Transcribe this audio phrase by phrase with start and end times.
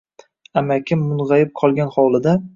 [0.61, 2.37] Amakim mung‘ayib qolgan hovlida